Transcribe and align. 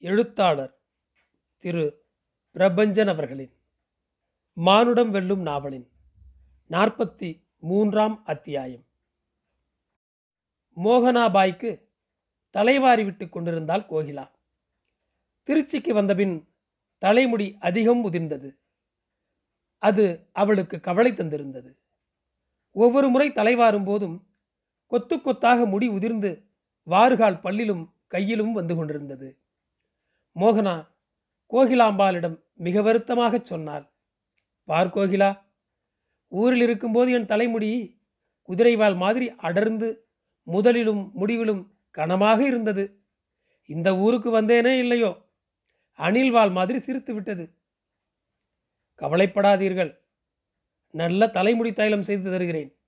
எழுத்தாளர் 0.00 0.78
திரு. 1.58 2.04
பிரபஞ்சன் 2.54 3.08
அவர்களின் 3.08 3.52
மானுடம் 4.52 5.10
வெல்லும் 5.10 5.40
நாவலின் 5.40 5.90
நாற்பத்தி 6.70 7.42
மூன்றாம் 7.58 8.24
அத்தியாயம். 8.24 8.84
மோகனாபாய்க்கு 10.76 11.88
தலைவாரி 12.50 13.04
விட்டு 13.04 13.28
கொண்டிருந்தாள் 13.28 13.80
கோகிலா. 13.80 14.30
திருச்சிக்கு 15.46 15.92
வந்தபின் 15.92 16.48
தலைமுடி 16.98 17.56
அதிகம் 17.60 18.12
உதிர்ந்தது. 18.12 18.56
அது 19.78 20.28
அவளுக்கு 20.32 20.80
கவலை 20.80 21.12
தந்திருந்தது. 21.12 21.76
ஒவ்வொரு 22.70 23.08
முறை 23.08 23.32
தலைவாரும் 23.32 23.84
போதும் 23.84 24.26
கொத்து 24.86 25.20
கொத்தாக 25.20 25.66
முடி 25.66 25.88
உதிர்ந்து 25.88 26.44
வாறுகால் 26.86 27.40
பல்லிலும் 27.40 27.90
கையிலும் 28.06 28.52
வந்து 28.52 28.74
கொண்டிருந்தது. 28.74 29.38
மோகனா 30.38 30.88
கோகிலாம்பாளிடம் 31.50 32.42
மிக 32.54 32.82
வருத்தமாகச் 32.82 33.44
சொன்னாள். 33.44 33.92
பார் 34.64 34.86
கோகிலா 34.86 35.46
ஊரில் 36.28 36.60
இருக்கும்போது 36.60 37.12
என் 37.12 37.26
தலைமுடி 37.26 38.00
குதிரைவால் 38.48 38.96
மாதிரி 38.96 39.34
அடர்ந்து 39.34 40.08
முதலிலும் 40.46 41.12
முடிவிலும் 41.12 41.78
கனமாக 41.90 42.46
இருந்தது. 42.46 43.02
இந்த 43.66 43.96
ஊருக்கு 43.96 44.42
வந்தேனே 44.42 44.78
இல்லையோ? 44.78 45.26
அணில்வால் 45.98 46.50
மாதிரி 46.50 46.78
சிரித்து 46.78 47.14
விட்டது. 47.14 47.54
கவலைப்படாதீர்கள். 48.98 49.98
நல்ல 50.90 51.28
தலைமுடி 51.28 51.72
தைலம் 51.72 52.02
செய்து 52.02 52.30
தருகிறேன். 52.30 52.78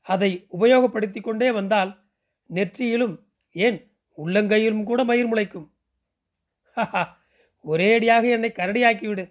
அதை 0.00 0.46
உபயோகப்படுத்தி 0.60 1.20
கொண்டே 1.20 1.50
வந்தால் 1.50 2.04
நெற்றியிலும் 2.50 3.24
ஏன் 3.52 3.96
உள்ளங்கையிலும் 4.16 4.84
கூட 4.84 5.04
மயிர் 5.04 5.26
முளைக்கும். 5.26 5.71
ஒரேடியாக 7.64 8.24
என்னை 8.30 8.50
கரடியாக்கிவிடு. 8.56 9.24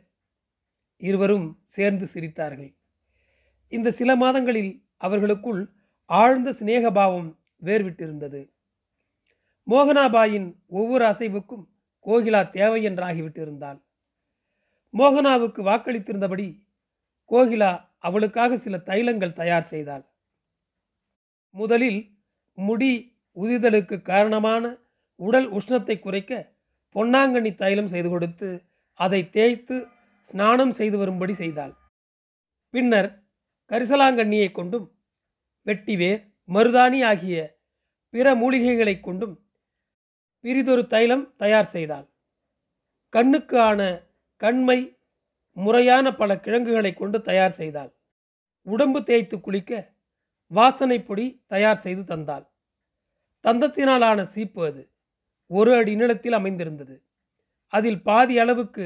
இருவரும் 1.02 1.48
சேர்ந்து 1.66 2.06
சிரித்தார்கள். 2.14 2.72
இந்த 3.70 3.92
சில 3.92 4.16
மாதங்களில் 4.16 4.72
அவர்களுக்குள் 4.98 5.62
ஆழ்ந்த 6.06 6.52
சிநேகபாவம் 6.52 7.30
வேர்விட்டிருந்தது. 7.64 8.42
மோகனாபாயின் 9.68 10.48
ஒவ்வொரு 10.68 11.06
அசைவுக்கும் 11.06 11.64
கோகிலா 12.06 12.50
தேவை 12.50 12.86
என்றாகிவிட்டிருந்தாள். 12.90 13.80
மோகனாவுக்கு 14.94 15.62
வாக்களித்திருந்தபடி 15.64 16.48
கோகிலா 17.32 17.72
அவளுக்காக 17.98 18.58
சில 18.58 18.78
தைலங்கள் 18.78 19.34
தயார் 19.34 19.64
செய்தாள். 19.64 20.04
முதலில் 21.56 22.00
முடி 22.58 22.92
உதிதலுக்கு 23.38 24.02
காரணமான 24.02 24.64
உடல் 25.16 25.48
உஷ்ணத்தை 25.52 26.00
குறைக்க 26.00 26.32
பொன்னாங்கண்ணி 26.96 27.56
தைலம் 27.56 27.88
செய்து 27.88 28.10
கொடுத்து 28.10 28.64
அதை 28.94 29.30
தேய்த்து 29.30 29.88
ஸ்நானம் 30.22 30.72
செய்து 30.72 30.98
வரும்படி 30.98 31.34
செய்தாள். 31.34 31.76
பின்னர் 32.70 33.24
கரிசலாங்கண்ணியை 33.70 34.52
கொண்டும் 34.52 34.96
வெட்டிவேர் 35.66 36.34
மருதாணி 36.48 37.06
ஆகிய 37.06 37.58
பிற 38.10 38.36
மூலிகைகளைக் 38.36 39.00
கொண்டும் 39.00 39.46
பிரிதொரு 40.40 40.88
தைலம் 40.88 41.36
தயார் 41.36 41.66
செய்தாள். 41.66 42.08
கண்ணுக்கு 43.10 43.60
ஆன 43.60 44.02
கண்மை 44.38 44.98
முறையான 45.52 46.16
பல 46.16 46.40
கிழங்குகளை 46.40 46.94
கொண்டு 46.94 47.22
தயார் 47.22 47.52
செய்தாள். 47.52 47.94
உடம்பு 48.62 49.04
தேய்த்து 49.04 49.42
குளிக்க 49.42 49.94
வாசனை 50.48 51.04
பொடி 51.04 51.44
தயார் 51.48 51.76
செய்து 51.76 52.16
தந்தாள். 52.16 52.48
தந்தத்தினால் 53.44 54.04
ஆன 54.04 54.26
சீப்பு 54.26 54.66
அது. 54.66 54.91
ஒரு 55.58 55.72
அடி 55.76 55.94
நீளத்தில் 55.96 56.32
அமைந்திருந்தது. 56.32 56.96
அதில் 57.74 58.02
பாதி 58.02 58.36
அளவுக்கு 58.40 58.86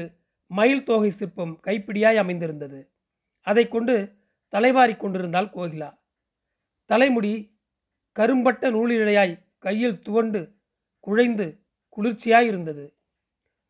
மயில் 0.50 0.84
தோகை 0.84 1.10
சிற்பம் 1.10 1.52
கைப்பிடியாய் 1.66 2.16
அமைந்திருந்தது. 2.16 2.80
அதை 3.46 3.64
கொண்டு 3.68 3.94
தலைவாரி 4.52 4.94
கொண்டிருந்தாள் 4.96 5.52
கோகிலா. 5.54 5.90
தலைமுடி 6.90 7.32
கரும்பட்ட 8.12 8.70
நூலிழையாய் 8.70 9.34
கையில் 9.58 10.02
துவண்டு 10.02 10.40
குழைந்து 11.00 11.46
குளிர்ச்சியாய் 11.96 12.46
இருந்தது. 12.46 12.84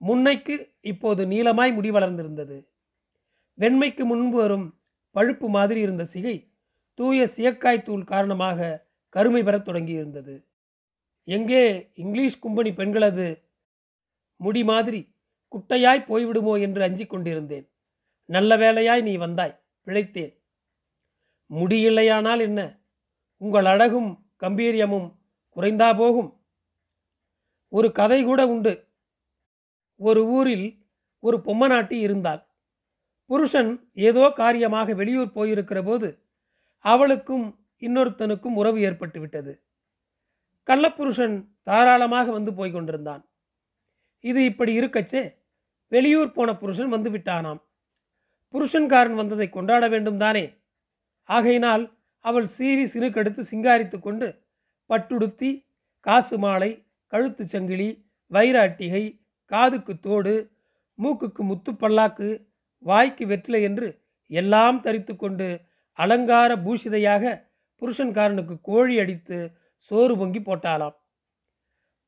முன்னைக்கு 0.01 0.57
இப்போது 0.81 1.23
நீளமாய் 1.27 1.73
முடி 1.75 1.91
வளர்ந்திருந்தது. 1.91 2.59
வெண்மைக்கு 3.59 4.05
முன்பு 4.05 4.37
வரும் 4.37 4.67
பழுப்பு 5.15 5.49
மாதிரி 5.49 5.81
இருந்த 5.81 6.05
சிகை 6.05 6.37
தூய 6.99 7.29
சியக்காய் 7.37 7.83
தூள் 7.83 8.05
காரணமாக 8.05 8.59
கருமை 9.09 9.43
பெறத் 9.43 9.69
தொடங்கியிருந்தது. 9.69 10.35
எங்கே 11.29 11.91
இங்கிலீஷ் 11.95 12.43
கும்பனி 12.43 12.75
பெண்களது 12.75 13.27
முடி 14.37 14.65
மாதிரி 14.65 15.01
குட்டையாய் 15.53 16.09
போய்விடுமோ 16.09 16.61
என்று 16.61 16.83
அஞ்சிக் 16.83 17.11
கொண்டிருந்தேன். 17.11 17.67
நல்ல 18.25 18.57
வேளையாய் 18.57 19.03
நீ 19.03 19.17
வந்தாய் 19.17 19.61
பிழைத்தேன். 19.87 20.33
முடியில்லையானால் 21.51 22.41
என்ன? 22.41 22.61
உங்கள் 23.37 23.65
அழகும் 23.65 24.11
கம்பீரியமும் 24.41 25.09
குறைந்தா 25.57 25.97
போகும். 25.97 26.31
ஒரு 27.69 27.93
கதை 27.93 28.25
கூட 28.25 28.49
உண்டு. 28.49 28.75
ஒரு 30.01 30.27
ஊரில் 30.27 30.67
ஒரு 31.19 31.37
பொம்மநாட்டி 31.45 31.99
இருந்தாள். 31.99 32.43
புருஷன் 33.31 33.71
ஏதோ 33.93 34.31
காரியமாக 34.31 34.95
வெளியூர் 34.95 35.31
போயிருக்கிற 35.35 35.85
போது 35.85 36.09
அவளுக்கும் 36.85 37.47
இன்னொருத்தனுக்கும் 37.83 38.55
உறவு 38.55 38.81
ஏற்பட்டு 38.81 39.21
விட்டது 39.21 39.53
கள்ளப்புருஷன் 40.69 41.37
தாராளமாக 41.63 42.31
வந்து 42.31 42.53
போய் 42.55 42.75
கொண்டிருந்தான். 42.75 43.23
இது 44.25 44.41
இப்படி 44.45 44.73
இருக்கச்சே 44.81 45.23
வெளியூர் 45.93 46.33
போன 46.33 46.51
புருஷன் 46.53 46.89
வந்து 46.89 47.11
விட்டானாம். 47.11 47.61
புருஷன்காரன் 48.55 49.15
வந்ததை 49.15 49.47
கொண்டாட 49.49 49.85
வேண்டும் 49.89 50.19
தானே. 50.19 50.45
ஆகையினால் 51.29 51.85
அவள் 52.25 52.47
சீவி 52.59 52.85
சினுக்கெடுத்து 52.85 53.43
சிங்காரித்து 53.51 53.99
கொண்டு 54.01 54.29
பட்டுடுத்தி 54.91 55.51
காசு 56.07 56.37
மாலை 56.39 56.71
கழுத்து 57.13 57.45
சங்கிலி 57.45 57.89
வைர 58.31 58.57
அட்டிகை 58.61 59.05
காதுக்கு 59.51 59.95
தோடு 60.01 60.35
மூக்குக்கு 60.99 61.43
முத்துப்பல்லாக்கு 61.43 62.29
வாய்க்கு 62.83 63.25
வெற்றிலை 63.27 63.61
என்று 63.63 63.89
எல்லாம் 64.31 64.79
தரித்து 64.81 65.15
கொண்டு 65.17 65.49
அலங்கார 65.99 66.51
பூஷிதையாக 66.57 67.25
புருஷன்காரனுக்கு 67.83 68.55
கோழி 68.63 68.95
அடித்து 68.99 69.39
சோறு 69.79 70.17
பொங்கி 70.17 70.39
போட்டாலாம் 70.39 70.97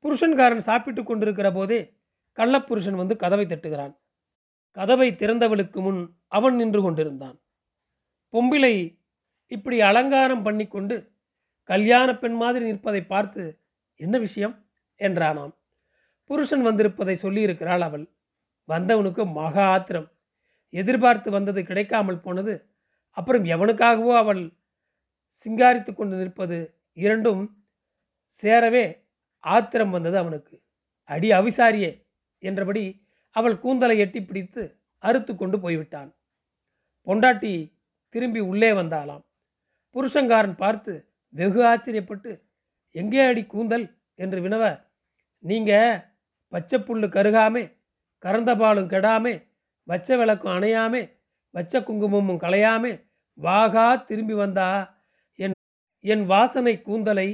புருஷன்காரன் 0.04 0.56
சாப்பிட்டு 0.56 1.04
கொண்டிருக்கிற 1.04 1.52
போதே 1.52 1.96
கள்ளப்புருஷன் 2.36 2.94
வந்து 2.94 3.16
கதவை 3.16 3.46
தட்டுகிறான். 3.46 3.94
கதவை 4.70 5.12
திறந்தவளுக்கு 5.12 5.80
முன் 5.80 6.18
அவன் 6.26 6.54
நின்று 6.54 6.82
கொண்டிருந்தான். 6.82 7.40
பொம்பிளை 8.32 9.00
இப்படி 9.46 9.80
அலங்காரம் 9.80 10.42
பண்ணிக்கொண்டு 10.42 11.12
கல்யாண 11.62 12.18
பெண் 12.18 12.32
மாதிரி 12.32 12.64
நிற்பதை 12.64 13.04
பார்த்து 13.04 13.60
என்ன 13.96 14.18
விஷயம்? 14.18 14.66
என்றானாம். 14.98 15.52
புருஷன் 16.24 16.66
வந்திருப்பதை 16.66 17.16
சொல்லியிருக்கிறாள் 17.22 17.80
அவள். 17.80 18.12
வந்தவனுக்கு 18.68 19.32
மகா 19.32 19.68
ஆத்திரம். 19.68 20.12
எதிர்பார்த்து 20.68 21.30
வந்தது 21.30 21.64
கிடைக்காமல் 21.64 22.20
போனது 22.20 22.76
அப்புறம் 23.10 23.44
எவனுக்காகவோ 23.44 24.16
அவள் 24.16 24.56
சிங்காரித்து 25.46 25.94
கொண்டு 25.94 26.16
நிற்பது 26.16 26.80
இரண்டும் 26.92 27.57
சேரவே 28.37 28.84
ஆத்திரம் 29.44 29.91
வந்தது 29.91 30.16
அவனுக்கு. 30.19 30.55
அடி 31.09 31.28
அவிசாரியே 31.33 31.91
என்றபடி 32.43 32.84
அவள் 33.37 33.56
கூந்தலை 33.59 33.97
எட்டி 33.99 34.21
பிடித்து 34.21 34.62
அறுத்து 35.03 35.33
கொண்டு 35.34 35.56
போய்விட்டான். 35.61 36.11
பொண்டாட்டி 37.06 37.53
திரும்பி 38.15 38.41
உள்ளே 38.50 38.71
வந்தாலாம் 38.72 39.25
புருஷங்காரன் 39.94 40.56
பார்த்து 40.56 40.93
வெகு 41.34 41.61
ஆச்சரியப்பட்டு 41.65 42.31
எங்கே 42.94 43.22
அடி 43.27 43.43
கூந்தல்? 43.47 43.87
என்று 44.19 44.39
வினவ 44.41 44.65
நீங்க 45.45 45.72
பச்சை 46.53 46.78
புல்லு 46.78 47.09
கருகாமே 47.09 47.65
கறந்த 48.22 48.51
பாலும் 48.57 48.91
கெடாமே 48.91 49.34
வச்ச 49.89 50.16
விளக்கும் 50.16 50.54
அணையாமே 50.54 51.03
வச்ச 51.54 51.81
குங்குமமும் 51.81 52.41
களையாமே 52.41 52.92
வாகா 53.39 53.84
திரும்பி 54.09 54.34
வந்தா 54.34 54.69
என் 55.39 55.54
என் 56.04 56.24
வாசனை 56.24 56.74
கூந்தலை 56.83 57.28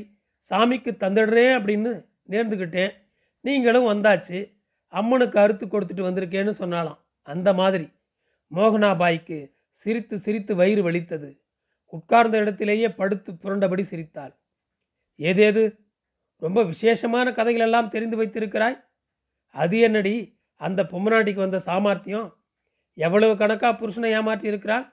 சாமிக்கு 0.50 0.90
தந்துடுறேன் 1.04 1.52
அப்படின்னு 1.58 2.06
நேர்ந்துக்கிட்டேன் 2.28 2.92
நீங்களும் 3.40 3.84
வந்தாச்சு. 3.84 4.52
அம்மனுக்கு 4.86 5.38
அறுத்து 5.38 5.66
கொடுத்துட்டு 5.66 6.06
வந்திருக்கேன்னு 6.08 6.52
சொன்னாலாம் 6.58 6.98
அந்த 7.22 7.52
மாதிரி. 7.52 7.92
மோகனாபாய்க்கு 8.54 9.52
சிரித்து 9.68 10.18
சிரித்து 10.18 10.54
வயிறு 10.54 10.82
வலித்தது. 10.82 11.42
உட்கார்ந்த 11.86 12.38
இடத்திலேயே 12.38 12.88
படுத்து 12.88 13.32
புரண்டபடி 13.32 13.80
சிரித்தாள். 13.80 14.38
ஏதேது? 15.18 15.78
ரொம்ப 16.36 16.62
விசேஷமான 16.62 17.30
கதைகளெல்லாம் 17.30 17.88
தெரிந்து 17.88 18.16
வைத்திருக்கிறாய்? 18.16 18.84
அது 19.46 19.78
என்னடி? 19.78 20.40
அந்த 20.54 20.82
பொம்மநாட்டிக்கு 20.82 21.34
வந்த 21.34 21.58
சாமர்த்தியம்? 21.58 22.36
எவ்வளவு 22.94 23.36
கணக்கா 23.36 23.72
புருஷனை 23.72 24.06
ஏமாற்றி 24.06 24.48
இருக்கிறாள்? 24.48 24.92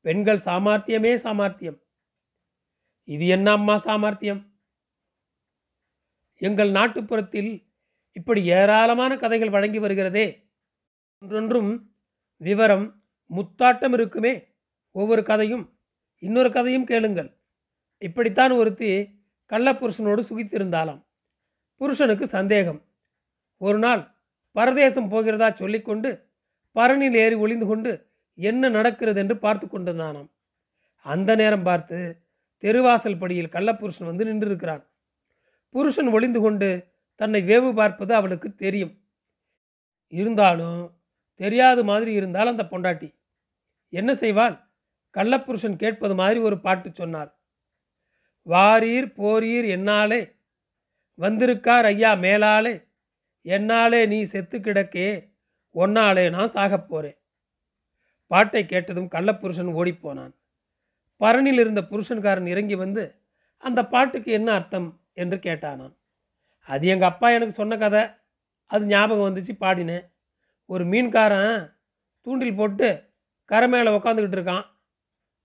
பெண்கள் 0.00 0.38
சாமர்த்தியமே 0.38 1.14
சாமர்த்தியம். 1.14 1.78
இது 3.04 3.26
என்ன 3.26 3.50
அம்மா 3.50 3.76
சாமர்த்தியம்? 3.76 4.51
எங்கள் 6.46 6.70
நாட்டுப்புறத்தில் 6.70 7.50
இப்படி 8.16 8.40
ஏராளமான 8.60 9.12
கதைகள் 9.16 9.54
வழங்கி 9.56 9.78
வருகிறதே. 9.78 10.26
ஒன்றொன்றும் 11.22 11.72
விவரம் 12.40 12.86
முத்தாட்டம் 13.30 13.92
இருக்குமே. 13.92 14.32
ஒவ்வொரு 14.94 15.22
கதையும் 15.22 15.64
இன்னொரு 16.22 16.50
கதையும் 16.52 16.84
கேளுங்கள். 16.84 17.30
இப்படித்தான் 18.02 18.50
ஒருத்தி 18.50 18.90
கள்ளப்புருஷனோடு 19.50 20.22
சுகித்திருந்தாலாம் 20.30 21.00
புருஷனுக்கு 21.80 22.26
சந்தேகம். 22.26 22.80
ஒரு 23.60 23.78
நாள் 23.78 24.02
பரதேசம் 24.56 25.08
போகிறதா 25.08 25.48
சொல்லிக்கொண்டு 25.50 26.10
பரணில் 26.76 27.16
ஏறி 27.24 27.36
ஒளிந்து 27.44 27.66
கொண்டு 27.66 27.90
என்ன 28.38 28.68
நடக்கிறது 28.68 29.20
என்று 29.20 29.36
பார்த்து 29.38 29.66
கொண்டிருந்தானாம். 29.66 30.30
அந்த 31.06 31.30
நேரம் 31.34 31.66
பார்த்து 31.68 31.98
தெருவாசல் 32.62 33.20
படியில் 33.22 33.54
கள்ளப்புருஷன் 33.56 34.10
வந்து 34.10 34.24
நின்றிருக்கிறான். 34.24 34.84
புருஷன் 35.72 36.08
ஒளிந்து 36.08 36.40
கொண்டு 36.40 36.86
தன்னை 37.14 37.42
வேவு 37.42 37.74
பார்ப்பது 37.74 38.14
அவளுக்கு 38.14 38.54
தெரியும். 38.54 39.00
இருந்தாலும் 40.08 41.00
தெரியாத 41.34 41.82
மாதிரி 41.82 42.12
இருந்தால் 42.12 42.46
அந்த 42.46 42.66
பொண்டாட்டி. 42.70 43.14
என்ன 43.88 44.12
செய்வாள்? 44.12 44.60
கள்ளப்புருஷன் 45.14 45.76
கேட்பது 45.76 46.14
மாதிரி 46.14 46.40
ஒரு 46.40 46.60
பாட்டு 46.60 46.90
சொன்னாள். 46.94 47.34
வாரீர் 48.42 49.06
போரீர் 49.06 49.68
என்னாலே? 49.68 50.34
வந்திருக்கார் 51.14 51.84
ஐயா 51.84 52.12
மேலாலே? 52.12 52.88
என்னாலே 53.42 54.06
நீ 54.06 54.22
செத்து 54.22 54.60
கிடக்கே? 54.60 55.32
ஒன்னாலே 55.74 56.30
நான் 56.30 56.50
சாகப் 56.50 56.86
போறேன். 56.86 57.18
பாட்டை 58.26 58.66
கேட்டதும் 58.66 59.08
கள்ளப்புருஷன் 59.08 59.72
ஓடிப்போனான் 59.72 60.34
பரணில் 61.20 61.60
இருந்த 61.60 61.80
புருஷன்காரன் 61.80 62.46
இறங்கி 62.46 62.74
வந்து 62.74 63.14
அந்த 63.58 63.86
பாட்டுக்கு 63.86 64.32
என்ன 64.32 64.52
அர்த்தம்? 64.52 65.01
என்று 65.12 65.36
கேட்டானான். 65.36 65.94
அது 66.68 66.86
எங்கள் 66.86 67.08
அப்பா 67.08 67.30
எனக்கு 67.30 67.54
சொன்ன 67.54 67.76
கதை. 67.76 68.02
அது 68.66 68.84
ஞாபகம் 68.86 69.26
வந்துச்சு 69.26 69.54
பாடினேன். 69.60 70.04
ஒரு 70.66 70.84
மீன்காரன் 70.84 71.80
தூண்டில் 72.20 72.56
போட்டு 72.56 72.88
கரை 73.44 73.68
மேலே 73.68 73.90
உக்காந்துக்கிட்டு 73.90 74.38
இருக்கான். 74.38 74.64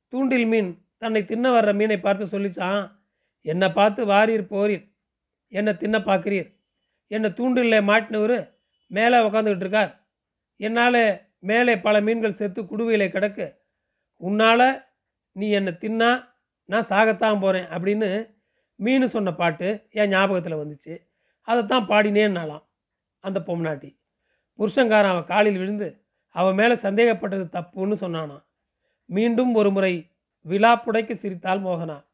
தூண்டில் 0.07 0.45
மீன் 0.45 0.69
தன்னை 0.97 1.25
தின்ன 1.25 1.61
வர்ற 1.61 1.73
மீனை 1.75 1.99
பார்த்து 1.99 2.39
சொல்லிச்சான் 2.39 2.91
என்னை 3.41 3.69
பார்த்து 3.69 4.05
வாரீர் 4.05 4.43
போரீர். 4.43 4.85
என்னை 5.47 5.77
தின்ன 5.77 5.97
பார்க்குறீர். 5.99 6.49
என்னை 7.07 7.29
தூண்டிலில் 7.29 7.87
மாட்டினவர் 7.89 8.37
மேலே 8.87 9.17
உக்காந்துக்கிட்டு 9.17 9.65
இருக்கார். 9.65 9.91
என்னால் 10.59 11.29
மேலே 11.39 11.73
பல 11.77 12.01
மீன்கள் 12.01 12.31
செத்து 12.31 12.61
குடுவையில் 12.63 13.13
கிடக்கு. 13.13 13.55
உன்னால் 14.21 14.89
நீ 15.31 15.49
என்னை 15.49 15.73
தின்னா 15.73 16.29
நான் 16.65 16.89
சாகத்தான் 16.89 17.39
போகிறேன் 17.39 17.67
அப்படின்னு 17.67 18.36
மீன் 18.79 19.07
சொன்ன 19.07 19.33
பாட்டு 19.33 19.87
என் 19.91 20.09
ஞாபகத்தில் 20.09 20.55
வந்துச்சு. 20.55 21.01
அதைத்தான் 21.41 21.87
பாடினேன்னாலாம் 21.87 22.63
அந்த 23.19 23.39
பொம்னாட்டி. 23.45 23.97
புருஷங்காரன் 24.59 25.13
அவன் 25.13 25.23
காலில் 25.23 25.57
விழுந்து 25.57 26.05
அவன் 26.27 26.55
மேலே 26.55 26.73
சந்தேகப்பட்டது 26.73 27.45
தப்புன்னு 27.51 27.95
சொன்னானான் 28.03 28.45
மீண்டும் 29.05 29.53
ஒரு 29.53 29.71
முறை 29.71 30.11
விழா 30.41 30.83
புடைக்க 30.85 31.13
சிரித்தாள் 31.13 31.61
மோகனா. 31.61 32.05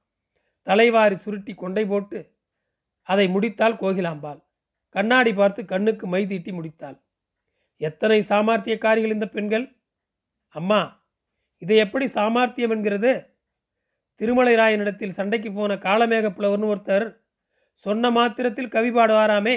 தலைவாரி 0.61 1.15
சுருட்டி 1.15 1.53
கொண்டை 1.53 1.85
போட்டு 1.85 2.35
அதை 3.01 3.27
முடித்தாள் 3.27 3.79
கோகிலாம்பாள். 3.81 4.39
கண்ணாடி 4.89 5.33
பார்த்து 5.33 5.65
கண்ணுக்கு 5.65 6.07
மை 6.07 6.27
தீட்டி 6.27 6.51
முடித்தாள். 6.51 6.97
எத்தனை 7.77 8.19
சாமர்த்தியக்காரிகள் 8.29 9.15
இந்த 9.15 9.27
பெண்கள்? 9.29 9.65
அம்மா 10.47 11.07
இதை 11.57 11.77
எப்படி 11.77 12.07
சாமர்த்தியம் 12.07 12.69
என்கிறது? 12.69 13.32
திருமலை 14.15 14.55
ராயனிடத்தில் 14.55 15.15
சண்டைக்கு 15.17 15.51
போன 15.53 15.75
காலமேக 15.75 16.29
புலவர்னு 16.29 16.71
ஒருத்தர் 16.73 17.07
சொன்ன 17.85 18.11
மாத்திரத்தில் 18.11 18.73
கவி 18.75 18.91
பாடுவாராமே 18.91 19.55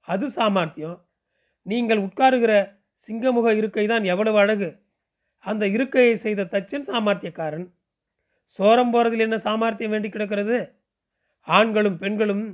அது 0.00 0.30
சாமர்த்தியம். 0.30 0.98
நீங்கள் 1.62 1.98
உட்காருகிற 1.98 2.52
சிங்கமுக 3.08 3.48
இருக்கை 3.56 3.86
தான் 3.86 4.04
எவ்வளவு 4.04 4.38
அழகு. 4.38 4.68
அந்த 5.38 5.66
இருக்கையை 5.66 6.16
செய்த 6.16 6.44
தச்சன் 6.44 6.86
சாமர்த்தியக்காரன். 6.86 7.66
சோரம் 8.58 8.92
போகிறதில் 8.92 9.18
என்ன 9.18 9.38
சாமர்த்தியம் 9.38 9.90
வேண்டி 9.90 10.08
கிடக்கிறது? 10.08 10.58
ஆண்களும் 11.40 11.98
பெண்களும் 11.98 12.44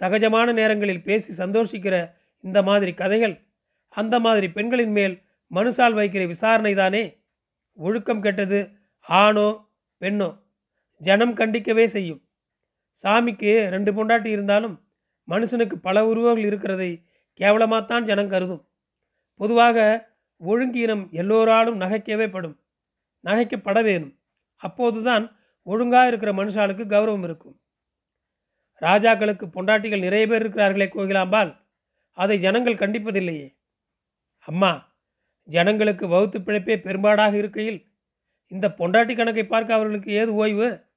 சகஜமான 0.00 0.52
நேரங்களில் 0.52 1.02
பேசி 1.02 1.30
சந்தோஷிக்கிற 1.32 1.94
இந்த 2.40 2.58
மாதிரி 2.62 2.94
கதைகள் 2.94 3.34
அந்த 3.94 4.20
மாதிரி 4.20 4.48
பெண்களின் 4.48 4.92
மேல் 4.92 5.14
மனுஷால் 5.50 5.96
வைக்கிற 5.98 6.26
விசாரணை 6.26 6.74
தானே 6.74 7.02
ஒழுக்கம் 7.78 8.20
கெட்டது 8.20 8.60
ஆணோ 9.00 9.48
பெண்ணோ? 10.00 10.28
ஜனம் 10.98 11.36
கண்டிக்கவே 11.36 11.84
செய்யும். 11.84 12.28
சாமிக்கு 13.02 13.68
ரெண்டு 13.68 13.92
பொண்டாட்டி 13.92 14.26
இருந்தாலும் 14.26 14.90
மனுஷனுக்கு 15.28 15.74
பல 15.74 16.06
உருவங்கள் 16.06 16.44
இருக்கிறதை 16.44 17.04
கேவலமாகத்தான் 17.40 18.02
ஜனம் 18.02 18.28
கருதும். 18.28 18.68
பொதுவாக 19.34 20.08
ஒழுங்கீனம் 20.46 21.10
எல்லோராலும் 21.10 21.80
நகைக்கவே 21.80 22.30
படும். 22.30 22.60
நகைக்கப்பட 23.24 23.82
வேணும். 23.82 24.18
அப்போதுதான் 24.56 25.36
ஒழுங்காக 25.62 26.06
இருக்கிற 26.06 26.32
மனுஷாளுக்கு 26.32 26.84
கௌரவம் 26.84 27.22
இருக்கும். 27.22 27.60
ராஜாக்களுக்கு 28.80 29.46
பொண்டாட்டிகள் 29.46 29.98
நிறைய 29.98 30.26
பேர் 30.26 30.42
இருக்கிறார்களே 30.42 30.86
கோகிலாம்பால் 30.94 31.56
அதை 32.12 32.38
ஜனங்கள் 32.38 32.74
கண்டிப்பதில்லையே. 32.74 33.56
அம்மா 34.38 34.96
ஜனங்களுக்கு 35.42 36.08
வகுத்து 36.08 36.38
பிழைப்பே 36.38 36.76
பெரும்பாடாக 36.76 37.34
இருக்கையில் 37.34 37.86
இந்த 38.46 38.68
பொண்டாட்டி 38.68 39.16
கணக்கை 39.16 39.46
பார்க்க 39.46 39.74
அவர்களுக்கு 39.74 40.12
ஏது 40.12 40.34
ஓய்வு? 40.34 40.87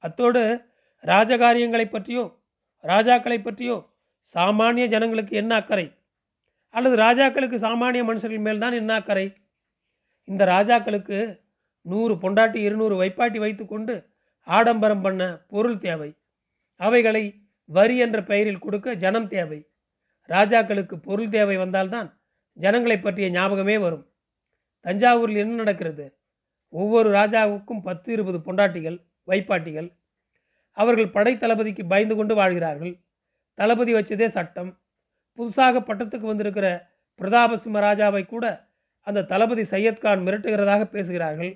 அத்தோடு 0.00 0.64
ராஜகாரியங்களை 1.02 1.90
பற்றியோ 1.90 2.38
ராஜாக்களை 2.82 3.42
பற்றியோ 3.42 3.88
சாமானிய 4.34 4.86
ஜனங்களுக்கு 4.86 5.36
என்ன 5.36 5.54
அக்கறை? 5.54 5.94
அல்லது 6.68 6.96
ராஜாக்களுக்கு 6.96 7.56
சாமானிய 7.56 8.02
மனுஷர்கள் 8.04 8.40
மேல்தான் 8.40 8.72
என்ன 8.72 8.94
அக்கறை? 8.94 9.32
இந்த 10.24 10.44
ராஜாக்களுக்கு 10.44 11.40
நூறு 11.82 12.14
பொண்டாட்டி 12.14 12.54
இருநூறு 12.54 13.02
வைப்பாட்டி 13.02 13.38
வைத்துக்கொண்டு 13.38 14.06
ஆடம்பரம் 14.40 15.00
பண்ண 15.00 15.38
பொருள் 15.48 15.78
தேவை. 15.78 16.14
அவைகளை 16.74 17.42
வரி 17.64 17.96
என்ற 17.96 18.22
பெயரில் 18.22 18.58
கொடுக்க 18.58 18.94
ஜனம் 18.94 19.28
தேவை. 19.28 19.68
ராஜாக்களுக்கு 20.28 20.94
பொருள் 20.94 21.28
தேவை 21.28 21.56
வந்தால்தான் 21.56 22.20
ஜனங்களை 22.52 22.98
பற்றிய 22.98 23.30
ஞாபகமே 23.30 23.78
வரும். 23.78 24.06
தஞ்சாவூரில் 24.84 25.36
என்ன 25.36 25.54
நடக்கிறது? 25.54 26.18
ஒவ்வொரு 26.68 27.10
ராஜாவுக்கும் 27.10 27.82
பத்து 27.82 28.12
இருபது 28.12 28.38
பொண்டாட்டிகள் 28.38 28.98
வைப்பாட்டிகள். 29.30 29.88
அவர்கள் 30.76 31.14
படை 31.16 31.32
தளபதிக்கு 31.36 31.84
பயந்து 31.92 32.14
கொண்டு 32.16 32.34
வாழ்கிறார்கள். 32.34 32.94
தளபதி 33.58 33.92
வச்சதே 33.94 34.26
சட்டம். 34.36 34.70
புதுசாக 35.38 35.80
பட்டத்துக்கு 35.88 36.26
வந்திருக்கிற 36.30 36.66
பிரதாபசிம்ம 37.20 37.80
ராஜாவை 37.86 38.22
கூட 38.26 38.44
அந்த 39.06 39.26
தளபதி 39.32 39.64
சையத்கான் 39.72 40.24
மிரட்டுகிறதாக 40.26 40.82
பேசுகிறார்கள். 40.94 41.52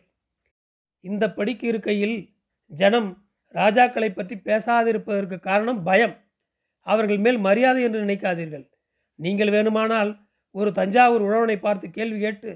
இந்த 1.04 1.24
படிக்கு 1.38 1.66
இருக்கையில் 1.70 2.16
ஜனம் 2.70 3.10
ராஜாக்களை 3.54 4.08
பற்றி 4.12 4.36
பேசாதிருப்பதற்கு 4.48 5.36
காரணம் 5.40 5.80
பயம். 5.82 6.14
அவர்கள் 6.86 7.20
மேல் 7.24 7.38
மரியாதை 7.38 7.82
என்று 7.82 7.98
நினைக்காதீர்கள். 8.04 8.64
நீங்கள் 9.18 9.52
வேணுமானால் 9.56 10.10
ஒரு 10.54 10.70
தஞ்சாவூர் 10.72 11.26
உழவனை 11.28 11.56
பார்த்து 11.60 11.86
கேள்வி 11.90 12.18
கேட்டு 12.20 12.50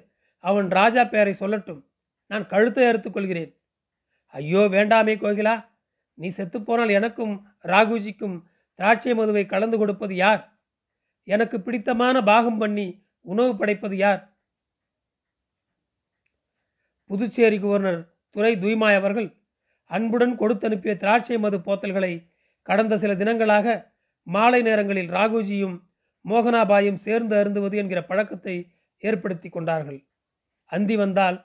அவன் 0.44 0.68
ராஜா 0.78 1.02
பெயரை 1.04 1.34
சொல்லட்டும். 1.40 1.80
நான் 2.30 2.46
கழுத்தை 2.46 2.82
எடுத்துக்கொள்கிறேன் 2.90 3.52
ஐயோ 4.34 4.62
வேண்டாமே 4.76 5.14
கோகிலா. 5.24 5.54
நீ 6.14 6.28
செத்துப்போனால் 6.28 6.90
எனக்கும் 6.90 7.34
ராகுஜிக்கும் 7.62 8.36
திராட்சை 8.74 9.14
மதுவை 9.14 9.46
கலந்து 9.46 9.78
கொடுப்பது 9.78 10.14
யார்? 10.14 10.42
எனக்கு 11.24 11.60
பிடித்தமான 11.60 12.22
பாகம் 12.22 12.58
பண்ணி 12.58 12.86
உணவு 13.20 13.56
படைப்பது 13.56 13.96
யார்? 13.96 14.20
புதுச்சேரி 17.10 17.58
கவர்னர் 17.58 18.00
துரை 18.30 18.52
துய்மாய் 18.56 18.94
அவர்கள் 18.94 19.28
அன்புடன் 19.90 20.34
கொடுத்தனுப்பிய 20.38 20.92
திராட்சை 20.96 21.38
மது 21.38 21.58
போத்தல்களை 21.58 22.12
கடந்த 22.62 22.98
சில 22.98 23.12
தினங்களாக 23.14 23.66
மாலை 24.26 24.62
நேரங்களில் 24.62 25.08
ராகுஜியும் 25.08 25.76
மோகனாபாயும் 26.24 27.00
சேர்ந்து 27.04 27.34
அருந்துவது 27.36 27.76
என்கிற 27.76 28.00
பழக்கத்தை 28.04 28.56
ஏற்படுத்தி 29.02 29.48
கொண்டார்கள். 29.48 30.00
அந்தி 30.72 30.96
வந்தால் 30.96 31.38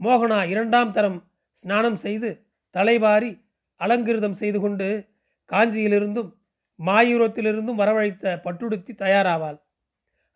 மோகனா 0.00 0.38
இரண்டாம் 0.48 0.92
தரம் 0.92 1.18
ஸ்நானம் 1.54 1.94
செய்து 1.94 2.46
தலைவாரி 2.70 3.30
அலங்கிருதம் 3.80 4.32
செய்து 4.32 4.60
கொண்டு 4.60 4.88
காஞ்சியிலிருந்தும் 5.50 6.30
மாயூரத்திலிருந்தும் 6.78 7.80
வரவழைத்த 7.80 8.40
பட்டுடுத்தி 8.44 8.92
தயாராவாள். 8.94 9.58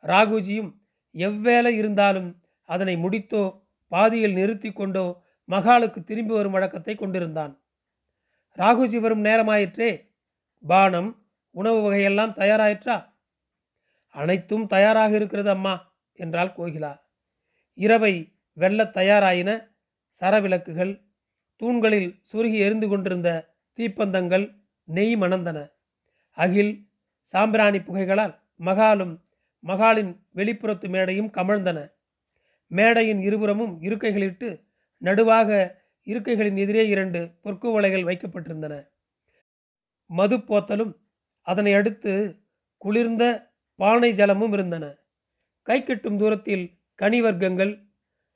ராகுஜியும் 0.04 0.70
எவ்வேளை 1.14 1.72
இருந்தாலும் 1.74 2.42
அதனை 2.62 2.96
முடித்தோ 2.96 3.44
பாதியில் 3.92 4.32
நிறுத்தி 4.32 4.72
கொண்டோ 4.72 5.24
மகாலுக்கு 5.48 6.04
திரும்பி 6.04 6.34
வரும் 6.34 6.52
வழக்கத்தை 6.52 6.94
கொண்டிருந்தான். 6.94 7.52
ராகுஜி 8.58 9.00
வரும் 9.00 9.24
நேரமாயிற்றே 9.24 9.90
பானம் 10.64 11.10
உணவு 11.50 11.78
வகையெல்லாம் 11.78 12.34
தயாராயிற்றா? 12.36 12.96
அனைத்தும் 14.14 14.66
தயாராக 14.66 15.14
இருக்கிறது 15.14 15.50
அம்மா 15.50 15.74
என்றாள் 16.18 16.54
கோகிலா. 16.56 16.92
இரவை 17.74 18.14
வெல்லத் 18.56 18.94
தயாராயின 18.94 19.50
சரவிளக்குகள் 20.22 20.92
தூண்களில் 21.60 22.18
சுருகி 22.32 22.58
எரிந்து 22.58 22.88
கொண்டிருந்த 22.88 23.54
தீப்பந்தங்கள் 23.78 24.44
நெய் 24.84 25.16
மணந்தன. 25.16 25.58
அகில் 26.30 26.88
சாம்பிராணி 27.20 27.78
புகைகளால் 27.78 28.34
மகாலும் 28.64 29.14
மகாலின் 29.64 30.12
வெளிப்புறத்து 30.34 30.88
மேடையும் 30.88 31.30
கமழ்ந்தன. 31.30 31.78
மேடையின் 32.66 33.20
இருபுறமும் 33.20 33.82
இருக்கைகளிட்டு 33.82 34.48
நடுவாக 35.02 35.50
இருக்கைகளின் 36.06 36.56
எதிரே 36.56 36.88
இரண்டு 36.88 37.20
பொற்குவளைகள் 37.44 38.08
வைக்கப்பட்டிருந்தன. 38.08 38.74
மது 40.10 40.36
போத்தலும் 40.36 40.92
அதனை 41.46 41.74
அடுத்து 41.74 42.12
குளிர்ந்த 42.76 43.24
பானை 43.74 44.12
ஜலமும் 44.12 44.52
இருந்தன. 44.52 44.84
கை 45.62 45.84
கெட்டும் 45.84 46.18
தூரத்தில் 46.18 46.64
கனிவர்க்கங்கள் 47.02 47.72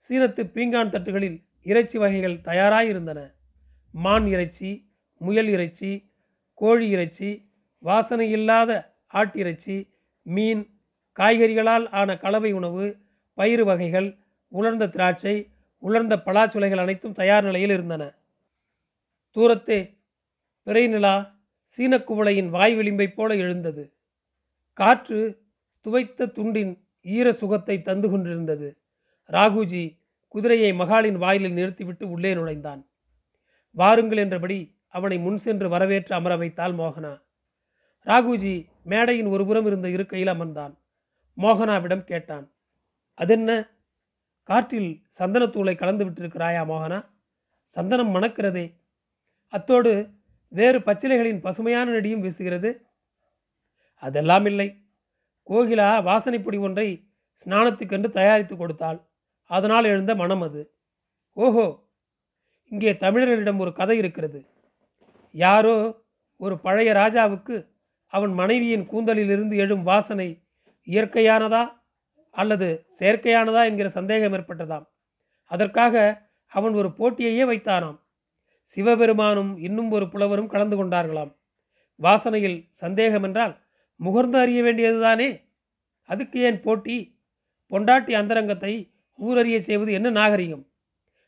சீனத்து 0.08 0.42
பீங்கான் 0.54 0.92
தட்டுகளில் 0.92 1.38
இறைச்சி 1.62 1.98
வகைகள் 1.98 2.40
தயாராக 2.40 2.84
இருந்தன. 2.84 3.34
மான் 3.90 4.26
இறைச்சி 4.26 4.90
முயல் 5.16 5.48
இறைச்சி 5.48 6.12
கோழி 6.54 6.88
இறைச்சி 6.88 7.50
வாசனை 7.78 8.30
இல்லாத 8.30 8.94
ஆட்டிறைச்சி 9.12 9.76
மீன் 10.22 10.80
காய்கறிகளால் 11.18 11.88
ஆன 11.90 12.16
கலவை 12.16 12.52
உணவு 12.52 12.96
பயிறு 13.34 13.64
வகைகள் 13.64 14.18
உலர்ந்த 14.48 14.88
திராட்சை 14.88 15.50
உலர்ந்த 15.78 16.16
பலாச்சுளைகள் 16.16 16.80
அனைத்தும் 16.80 17.12
தயார் 17.12 17.44
நிலையில் 17.44 17.70
இருந்தன. 17.70 18.02
தூரத்தே 19.36 19.98
பிறை 20.62 20.86
நிலா 20.86 21.40
சீனக்குவளையின் 21.76 22.48
வாய் 22.48 22.76
விளிம்பைப் 22.76 23.14
போல 23.14 23.36
எழுந்தது. 23.36 23.84
காற்று 24.72 25.44
துவைத்த 25.84 26.26
துண்டின் 26.26 26.78
ஈர 27.00 27.32
சுகத்தை 27.32 27.82
தந்து 27.82 28.10
கொண்டிருந்தது. 28.10 28.68
ராகுஜி 29.28 30.00
குதிரையை 30.32 30.72
மகாலின் 30.72 31.18
வாயிலில் 31.18 31.52
நிறுத்திவிட்டு 31.52 32.10
உள்ளே 32.10 32.34
நுழைந்தான். 32.34 32.88
வாருங்கள் 33.70 34.18
என்றபடி 34.18 34.58
அவனை 34.88 35.18
முன் 35.18 35.36
சென்று 35.36 35.68
வரவேற்று 35.68 36.14
அமர 36.14 36.36
வைத்தாள் 36.36 36.72
மோகனா. 36.72 37.22
ராகுஜி 38.06 38.54
மேடையின் 38.84 39.26
ஒருபுறம் 39.26 39.66
இருந்த 39.66 39.88
இருக்கையில் 39.88 40.28
அமர்ந்தான். 40.28 40.74
மோகனாவிடம் 41.36 42.04
கேட்டான் 42.04 42.52
அதென்ன? 43.14 43.50
காற்றில் 44.42 45.02
சந்தனத்தூளை 45.18 45.74
கலந்து 45.76 46.04
விட்டிருக்கிறாயா 46.04 46.62
மோகனா? 46.64 46.98
சந்தனம் 47.62 48.14
மணக்கிறதே. 48.14 48.66
அத்தோடு 49.48 50.08
வேறு 50.48 50.78
பச்சிலைகளின் 50.78 51.40
பசுமையான 51.40 51.90
நடியும் 51.90 52.22
வீசுகிறது. 52.22 52.70
அதெல்லாம் 54.02 54.46
இல்லை. 54.46 54.68
கோகிலா 55.46 55.88
வாசனைப்பொடி 56.08 56.58
ஒன்றை 56.58 56.88
ஸ்நானத்துக்கென்று 57.44 58.10
தயாரித்து 58.10 58.56
கொடுத்தாள். 58.56 59.00
அதனால் 59.52 59.84
எழுந்த 59.84 60.14
மனம் 60.14 60.42
அது. 60.42 60.62
ஓஹோ 61.36 61.66
இங்கே 62.72 62.92
தமிழர்களிடம் 62.92 63.58
ஒரு 63.58 63.72
கதை 63.72 63.96
இருக்கிறது. 63.98 64.40
யாரோ 65.34 65.76
ஒரு 66.36 66.54
பழைய 66.58 66.90
ராஜாவுக்கு 66.92 67.56
அவன் 68.12 68.32
மனைவியின் 68.32 68.88
கூந்தலிலிருந்து 68.90 69.56
எழும் 69.56 69.82
வாசனை 69.82 70.28
இயற்கையானதா 70.86 71.62
அல்லது 72.34 72.68
செயற்கையானதா 72.98 73.62
என்கிற 73.64 73.88
சந்தேகம் 73.88 74.32
ஏற்பட்டதாம். 74.32 74.86
அதற்காக 75.50 75.94
அவன் 76.52 76.74
ஒரு 76.74 76.88
போட்டியையே 76.98 77.44
வைத்தானாம். 77.50 77.98
சிவபெருமானும் 78.76 79.52
இன்னும் 79.58 79.90
ஒரு 79.90 80.06
புலவரும் 80.08 80.46
கலந்து 80.46 80.76
கொண்டார்களாம். 80.76 81.32
வாசனையில் 82.00 82.58
சந்தேகம் 82.70 83.22
என்றால் 83.22 83.54
முகர்ந்து 84.00 84.38
அறிய 84.38 84.60
வேண்டியதுதானே? 84.62 85.30
அதுக்கு 86.08 86.38
ஏன் 86.40 86.60
போட்டி? 86.60 86.96
பொண்டாட்டி 87.72 88.12
அந்தரங்கத்தை 88.12 88.72
ஊரறிய 89.18 89.58
செய்வது 89.58 89.92
என்ன 89.92 90.10
நாகரிகம்? 90.10 90.68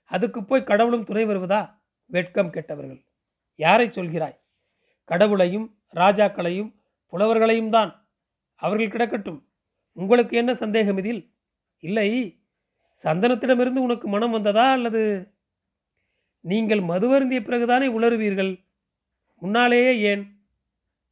அதுக்கு 0.05 0.45
போய் 0.45 0.65
கடவுளும் 0.65 1.05
துணை 1.05 1.27
வருவதா? 1.27 1.83
வெட்கம் 2.07 2.51
கெட்டவர்கள். 2.51 3.07
யாரை 3.57 3.89
சொல்கிறாய்? 3.89 4.39
கடவுளையும் 5.05 5.79
ராஜாக்களையும் 5.95 6.81
புலவர்களையும் 7.13 7.71
தான். 7.71 8.09
அவர்கள் 8.55 8.89
கிடக்கட்டும். 8.89 9.49
உங்களுக்கு 9.93 10.37
என்ன 10.37 10.55
சந்தேகம் 10.55 10.99
இதில்? 10.99 11.35
இல்லை. 11.79 12.41
சந்தனத்திடமிருந்து 13.03 13.77
உனக்கு 13.77 14.09
மனம் 14.09 14.31
வந்ததா 14.31 14.73
அல்லது 14.73 15.33
நீங்கள் 16.41 16.79
மதுவருந்திய 16.79 17.41
பிறகுதானே 17.41 17.87
உளறுவீர்கள்? 17.89 18.65
முன்னாலேயே 19.39 19.99
ஏன்? 19.99 20.41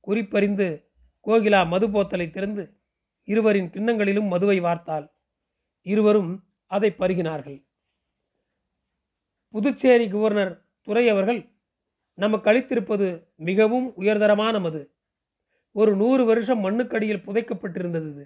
குறிப்பறிந்து 0.00 0.91
கோகிலா 1.26 1.67
மது 1.67 1.88
போத்தலை 1.88 2.31
திறந்து 2.31 2.81
இருவரின் 3.25 3.71
கிண்ணங்களிலும் 3.71 4.29
மதுவை 4.29 4.61
வார்த்தாள். 4.61 5.12
இருவரும் 5.83 6.45
அதை 6.73 6.91
பருகினார்கள். 6.99 7.59
புதுச்சேரி 9.55 10.09
கவர்னர் 10.09 10.52
துறை 10.81 11.09
அவர்கள் 11.09 11.41
நமக்கு 12.19 12.50
அளித்திருப்பது 12.50 13.09
மிகவும் 13.37 13.88
உயர்தரமான 13.97 14.61
மது. 14.61 14.83
ஒரு 15.71 15.93
நூறு 15.97 16.25
வருஷம் 16.25 16.64
மண்ணுக்கடியில் 16.64 17.25
புதைக்கப்பட்டிருந்தது 17.26 18.25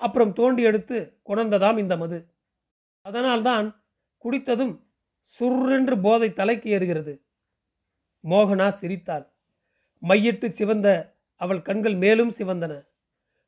அப்புறம் 0.00 0.32
தோண்டி 0.32 0.62
எடுத்து 0.62 0.96
கொணர்ந்ததாம் 1.26 1.78
இந்த 1.78 1.96
மது. 1.96 2.18
அதனால்தான் 3.06 3.66
குடித்ததும் 4.24 4.74
சுர்ரென்று 5.34 5.96
போதை 6.00 6.32
தலைக்கு 6.32 6.68
ஏறுகிறது. 6.78 7.14
மோகனா 8.24 8.68
சிரித்தாள். 8.68 9.26
மையிட்டு 10.02 10.48
சிவந்த 10.50 10.88
அவள் 11.40 11.62
கண்கள் 11.62 11.96
மேலும் 11.96 12.32
சிவந்தன. 12.38 12.74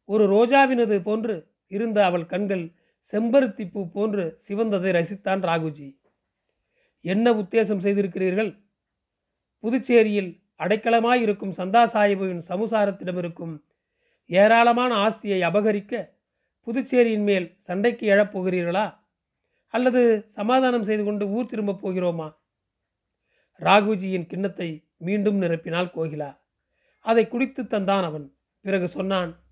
ஒரு 0.04 0.24
ரோஜாவினது 0.34 0.96
போன்று 1.02 1.34
இருந்த 1.66 1.98
அவள் 2.04 2.26
கண்கள் 2.26 2.64
செம்பருத்தி 3.12 3.70
பூ 3.70 3.90
போன்று 3.90 4.40
சிவந்ததை 4.48 4.90
ரசித்தான் 4.92 5.40
ராகுஜி. 5.40 5.98
என்ன 7.00 7.32
உத்தேசம் 7.32 7.78
செய்திருக்கிறீர்கள்? 7.78 8.62
புதுச்சேரியில் 9.62 10.42
அடைக்கலமாயிருக்கும் 10.58 11.52
சந்தா 11.56 11.86
சாஹிபுவின் 11.86 12.42
சமுசாரத்திடமிருக்கும் 12.48 13.62
ஏராளமான 14.26 14.94
ஆஸ்தியை 14.94 15.40
அபகரிக்க 15.40 16.08
புதுச்சேரியின் 16.66 17.22
மேல் 17.22 17.54
சண்டைக்கு 17.56 18.10
எழப்போகிறீர்களா? 18.10 18.96
அல்லது 19.66 20.24
சமாதானம் 20.26 20.82
செய்து 20.82 21.04
கொண்டு 21.04 21.28
ஊர் 21.28 21.46
திரும்பப் 21.46 21.88
போகிறோமா? 21.88 22.36
ராகுஜியின் 23.60 24.26
கிண்ணத்தை 24.26 24.88
மீண்டும் 24.96 25.42
நிரப்பினாள் 25.42 25.90
கோகிலா. 25.94 26.38
அதை 27.00 27.28
குடித்து 27.28 27.62
தந்தான் 27.62 28.02
அவன். 28.02 28.34
பிறகு 28.60 28.88
சொன்னான் 28.88 29.44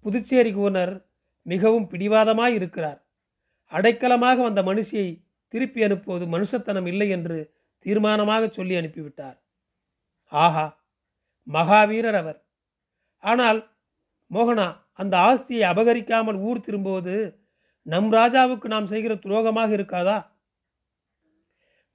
புதுச்சேரி 0.00 0.52
கவர்னர் 0.52 1.05
மிகவும் 1.46 1.88
பிடிவாதமாய் 1.88 2.56
இருக்கிறார். 2.58 3.00
அடைக்கலமாக 3.72 4.36
வந்த 4.42 4.60
மனுஷியை 4.62 5.08
திருப்பி 5.54 5.80
அனுப்புவது 5.82 6.24
மனுஷத்தனம் 6.26 6.86
இல்லை 6.86 7.08
என்று 7.08 7.38
தீர்மானமாக 7.86 8.44
சொல்லி 8.48 8.74
அனுப்பிவிட்டார். 8.76 9.38
ஆஹா 10.32 10.66
மகாவீரர் 11.46 12.14
அவர். 12.14 12.38
ஆனால் 13.24 13.60
மோகனா 14.30 14.68
அந்த 14.92 15.14
ஆஸ்தியை 15.28 15.64
அபகரிக்காமல் 15.72 16.38
ஊர் 16.38 16.60
திரும்புவது 16.60 17.16
நம் 17.86 18.08
ராஜாவுக்கு 18.12 18.66
நாம் 18.66 18.86
செய்கிற 18.86 19.12
துரோகமாக 19.14 19.70
இருக்காதா? 19.78 20.16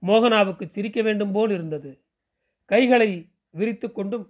மோகனாவுக்கு 0.03 0.65
சிரிக்க 0.65 0.99
வேண்டும் 1.01 1.31
போல் 1.31 1.51
இருந்தது. 1.51 1.91
கைகளை 2.65 3.09
விரித்து 3.49 3.87
கொண்டும் 3.91 4.25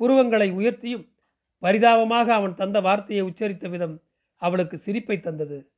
புருவங்களை 0.00 0.48
உயர்த்தியும் 0.58 1.06
பரிதாபமாக 1.62 2.28
அவன் 2.34 2.54
தந்த 2.54 2.78
வார்த்தையை 2.80 3.22
உச்சரித்த 3.28 3.66
விதம் 3.68 3.96
அவளுக்கு 4.38 4.78
சிரிப்பை 4.78 5.20
தந்தது. 5.20 5.72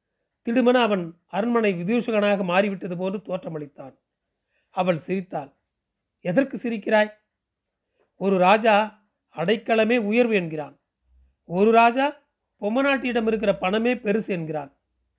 திடுமென 0.45 0.73
அவன் 0.73 1.19
அரண்மனை 1.27 1.75
விதூஷகனாக 1.75 2.45
மாறிவிட்டது 2.45 2.97
போன்று 2.97 3.19
தோற்றமளித்தான். 3.19 3.99
அவள் 4.71 4.97
சிரித்தாள். 4.97 5.57
எதற்கு 6.21 6.57
சிரிக்கிறாய்? 6.57 7.13
ஒரு 8.17 8.39
ராஜா 8.39 9.05
அடைக்கலமே 9.37 9.97
உயர்வு 9.97 10.35
என்கிறான். 10.35 10.81
ஒரு 11.45 11.71
ராஜா 11.71 12.23
பொம்மநாட்டியிடம் 12.61 13.27
இருக்கிற 13.27 13.57
பணமே 13.57 13.95
பெருசு 13.95 14.29
என்கிறான். 14.29 14.77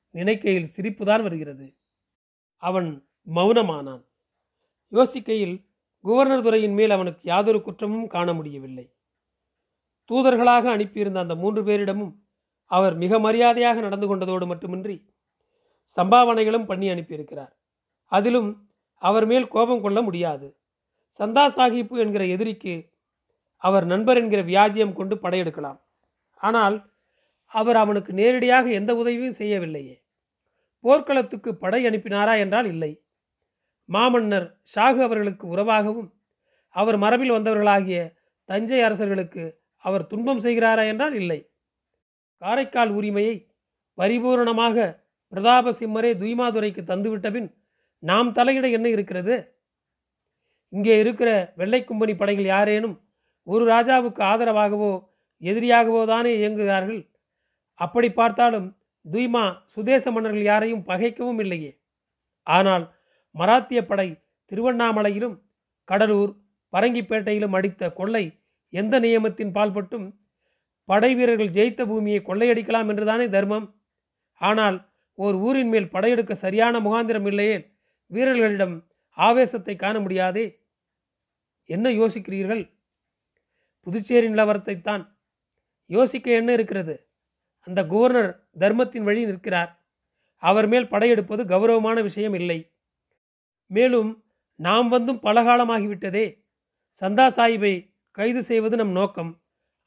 நினைக்கையில் 0.10 0.70
சிரிப்புதான் 0.76 1.22
வருகிறது. 1.22 1.78
அவன் 2.58 3.08
மௌனமானான். 3.36 4.06
யோசிக்கையில் 4.92 5.70
குவர்னர் 6.04 6.42
துறையின் 6.42 6.74
மேல் 6.74 6.90
அவனுக்கு 6.90 7.22
யாதொரு 7.24 7.62
குற்றமும் 7.62 8.08
காண 8.08 8.34
முடியவில்லை. 8.34 8.94
தூதர்களாக 10.12 10.70
அனுப்பியிருந்த 10.70 11.20
அந்த 11.20 11.36
மூன்று 11.36 11.64
பேரிடமும் 11.64 12.21
அவர் 12.72 12.96
மிக 13.04 13.20
மரியாதையாக 13.20 13.82
நடந்து 13.86 14.08
கொண்டதோடு 14.08 14.46
மட்டுமின்றி 14.52 14.98
சம்பாவனைகளும் 15.98 16.68
பண்ணி 16.70 16.88
அனுப்பியிருக்கிறார். 16.94 17.54
அதிலும் 18.12 18.50
அவர் 19.02 19.26
மேல் 19.32 19.48
கோபம் 19.56 19.84
கொள்ள 19.86 20.00
முடியாது. 20.02 20.48
சந்தா 21.20 21.44
சாஹிப்பு 21.56 21.96
என்கிற 22.04 22.24
எதிரிக்கு 22.36 22.74
அவர் 23.62 23.86
நண்பர் 23.86 24.20
என்கிற 24.22 24.42
வியாஜியம் 24.44 24.98
கொண்டு 25.00 25.16
படையெடுக்கலாம். 25.24 25.80
ஆனால் 26.42 26.78
அவர் 27.52 27.78
அவனுக்கு 27.84 28.12
நேரடியாக 28.14 28.66
எந்த 28.80 28.92
உதவியும் 28.96 29.40
செய்யவில்லையே. 29.40 29.96
போர்க்களத்துக்கு 30.84 31.50
படை 31.64 31.82
அனுப்பினாரா 31.90 32.34
என்றால் 32.44 32.68
இல்லை. 32.74 32.92
மாமன்னர் 33.90 34.48
ஷாகு 34.74 35.02
அவர்களுக்கு 35.08 35.46
உறவாகவும் 35.54 36.10
அவர் 36.76 36.98
மரபில் 36.98 37.36
வந்தவர்களாகிய 37.36 38.00
தஞ்சை 38.50 38.80
அரசர்களுக்கு 38.88 39.44
அவர் 39.86 40.10
துன்பம் 40.12 40.44
செய்கிறாரா 40.46 40.84
என்றால் 40.92 41.16
இல்லை. 41.22 41.40
காரைக்கால் 42.42 42.92
உரிமையை 42.92 43.36
பரிபூரணமாக 43.98 44.76
பிரதாப 45.34 45.74
சிம்மரே 45.80 46.12
துய்மாதுரைக்கு 46.22 46.82
தந்துவிட்டபின் 46.84 47.50
நாம் 48.04 48.30
தலையிட 48.32 48.68
என்ன 48.72 48.88
இருக்கிறது? 48.90 49.36
இங்கே 50.74 50.96
இருக்கிற 51.00 51.30
வெள்ளை 51.56 51.80
கும்பனி 51.84 52.14
படைகள் 52.18 52.46
யாரேனும் 52.46 52.96
ஒரு 53.48 53.64
ராஜாவுக்கு 53.66 54.22
ஆதரவாகவோ 54.24 54.92
எதிரியாகவோ 55.42 56.02
தானே 56.06 56.32
இயங்குகிறார்கள்? 56.40 57.02
அப்படி 57.80 58.10
பார்த்தாலும் 58.12 58.68
துய்மா 59.06 59.44
சுதேச 59.76 60.12
மன்னர்கள் 60.12 60.42
யாரையும் 60.42 60.86
பகைக்கவும் 60.88 61.40
இல்லையே. 61.40 61.72
ஆனால் 62.48 62.86
மராத்திய 63.36 63.80
படை 63.86 64.08
திருவண்ணாமலையிலும் 64.52 65.36
கடலூர் 65.90 66.32
பரங்கிப்பேட்டையிலும் 66.74 67.56
அடித்த 67.58 67.90
கொள்ளை 67.92 68.26
எந்த 68.74 68.96
நியமத்தின் 69.00 69.54
பால்பட்டும் 69.56 70.08
படை 70.86 71.16
வீரர்கள் 71.16 71.50
ஜெயித்த 71.50 71.86
பூமியை 71.86 72.20
கொள்ளையடிக்கலாம் 72.20 72.88
என்றுதானே 72.88 73.30
தர்மம்? 73.30 73.76
ஆனால் 74.36 74.90
ஓர் 75.14 75.36
ஊரின் 75.36 75.70
மேல் 75.70 75.90
படையெடுக்க 75.90 76.34
சரியான 76.34 76.80
முகாந்திரம் 76.80 77.28
இல்லையே 77.28 77.76
வீரர்களிடம் 78.08 78.88
ஆவேசத்தை 79.10 79.76
காண 79.76 80.00
முடியாதே. 80.00 80.70
என்ன 81.66 81.90
யோசிக்கிறீர்கள்? 81.90 82.74
புதுச்சேரி 83.80 84.28
நிலவரத்தைத்தான் 84.28 85.16
யோசிக்க 85.86 86.32
என்ன 86.32 86.54
இருக்கிறது? 86.54 87.08
அந்த 87.60 87.84
குவர்னர் 87.84 88.40
தர்மத்தின் 88.60 89.04
வழி 89.04 89.26
நிற்கிறார். 89.26 89.86
அவர் 90.36 90.68
மேல் 90.68 90.88
படையெடுப்பது 90.88 91.46
கௌரவமான 91.46 92.02
விஷயம் 92.02 92.34
இல்லை. 92.34 92.72
மேலும் 93.68 94.24
நாம் 94.56 94.90
வந்தும் 94.90 95.22
பலகாலமாகிவிட்டதே. 95.22 96.44
சந்தா 97.02 97.28
சாஹிப்பை 97.28 97.94
கைது 98.12 98.44
செய்வது 98.44 98.78
நம் 98.78 98.92
நோக்கம். 98.92 99.41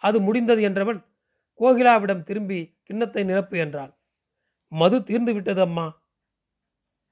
அது 0.04 0.18
முடிந்தது 0.20 0.62
என்றவள் 0.68 1.00
கோகிலாவிடம் 1.61 2.23
திரும்பி 2.23 2.61
கிண்ணத்தை 2.82 3.23
நிரப்பு 3.25 3.58
என்றாள். 3.58 3.92
மது 4.73 4.96
தீர்ந்து 5.02 5.32
விட்டது 5.34 5.61
அம்மா. 5.61 5.87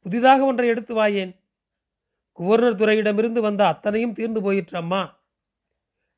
புதிதாக 0.06 0.44
ஒன்றை 0.44 0.68
எடுத்து 0.68 0.92
வாயேன். 0.94 1.32
குவர்னர் 2.38 2.78
துறையிடமிருந்து 2.78 3.40
வந்த 3.40 3.62
அத்தனையும் 3.66 4.12
தீர்ந்து 4.12 4.40
போயிற்று 4.42 4.76
அம்மா. 4.78 5.02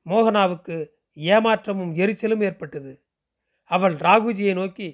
மோகனாவுக்கு 0.06 0.76
ஏமாற்றமும் 1.16 1.92
எரிச்சலும் 1.94 2.42
ஏற்பட்டது. 2.42 2.92
அவள் 3.70 3.94
ராகுஜியை 3.96 4.54
நோக்கி 4.54 4.88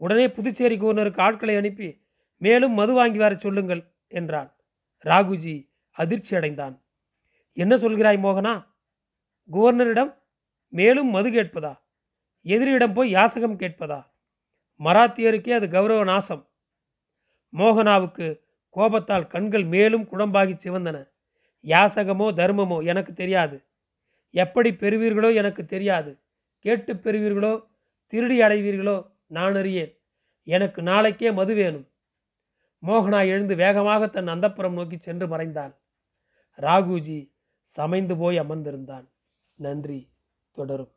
உடனே 0.00 0.26
புதுச்சேரி 0.30 0.76
குவர்னருக்கு 0.78 1.20
ஆட்களை 1.20 1.54
அனுப்பி 1.56 1.88
மேலும் 2.42 2.72
மது 2.72 2.92
வாங்கி 2.94 3.18
வரச் 3.18 3.40
சொல்லுங்கள் 3.40 3.82
என்றாள். 4.12 4.50
ராகுஜி 5.04 5.56
அதிர்ச்சி 5.96 6.32
அடைந்தான் 6.36 6.74
என்ன 7.56 7.74
சொல்கிறாய் 7.76 8.18
மோகனா? 8.24 8.54
குவர்னரிடம் 9.50 10.12
மேலும் 10.72 11.08
மது 11.08 11.30
கேட்பதா? 11.30 11.80
எதிரியிடம் 12.44 12.94
போய் 12.94 13.10
யாசகம் 13.10 13.58
கேட்பதா? 13.58 14.06
மராத்தியருக்கே 14.78 15.52
அது 15.52 15.68
கௌரவ 15.68 16.04
நாசம். 16.04 16.48
மோகனாவுக்கு 17.52 18.40
கோபத்தால் 18.68 19.26
கண்கள் 19.26 19.64
மேலும் 19.64 20.08
குடம்பாகி 20.08 20.54
சிவந்தன. 20.64 21.10
யாசகமோ 21.64 22.26
தர்மமோ 22.32 22.84
எனக்கு 22.84 23.12
தெரியாது. 23.12 23.66
எப்படி 24.30 24.70
பெறுவீர்களோ 24.70 25.34
எனக்கு 25.34 25.64
தெரியாது. 25.64 26.20
கேட்டு 26.58 26.94
பெறுவீர்களோ 26.94 27.66
திருடி 28.06 28.40
அடைவீர்களோ 28.40 29.12
நான் 29.26 29.54
அறியேன். 29.54 29.98
எனக்கு 30.42 30.82
நாளைக்கே 30.82 31.32
மது 31.32 31.54
வேணும். 31.54 31.86
மோகனா 32.86 33.26
எழுந்து 33.26 33.54
வேகமாக 33.54 34.06
தன் 34.06 34.28
அந்தப்புறம் 34.28 34.72
நோக்கி 34.72 34.96
சென்று 34.96 35.26
மறைந்தான் 35.26 35.74
ராகுஜி 36.58 37.32
சமைந்து 37.76 38.18
போய் 38.18 38.40
அமர்ந்திருந்தான். 38.40 39.06
நன்றி. 39.54 40.11
தொடரும். 40.52 40.90